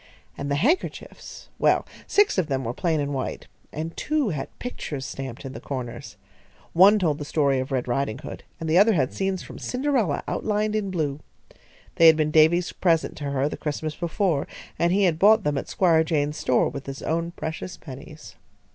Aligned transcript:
And 0.35 0.49
the 0.49 0.55
handkerchiefs 0.55 1.49
well, 1.59 1.85
six 2.07 2.39
of 2.39 2.47
them 2.47 2.63
were 2.63 2.73
plain 2.73 2.99
and 2.99 3.13
white, 3.13 3.45
and 3.71 3.95
two 3.95 4.29
had 4.29 4.47
pictures 4.57 5.05
stamped 5.05 5.45
in 5.45 5.53
the 5.53 5.59
corners. 5.59 6.17
One 6.73 6.97
told 6.97 7.19
the 7.19 7.23
story 7.23 7.59
of 7.59 7.71
Red 7.71 7.87
Ridinghood 7.87 8.41
and 8.59 8.67
the 8.67 8.79
other 8.79 8.93
had 8.93 9.13
scenes 9.13 9.43
from 9.43 9.59
Cinderella 9.59 10.23
outlined 10.27 10.75
in 10.75 10.89
blue. 10.89 11.19
They 11.97 12.07
had 12.07 12.17
been 12.17 12.31
Davy's 12.31 12.71
present 12.73 13.15
to 13.17 13.25
her 13.25 13.47
the 13.47 13.57
Christmas 13.57 13.95
before, 13.95 14.47
and 14.79 14.91
he 14.91 15.03
had 15.03 15.19
bought 15.19 15.43
them 15.43 15.55
at 15.55 15.69
Squire 15.69 16.03
Jaynes's 16.03 16.41
store 16.41 16.67
with 16.67 16.87
his 16.87 17.03
own 17.03 17.29
precious 17.33 17.77
pennies. 17.77 18.35